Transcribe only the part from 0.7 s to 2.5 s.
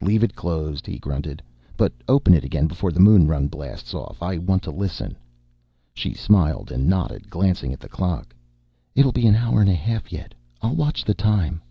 he grunted. "But open it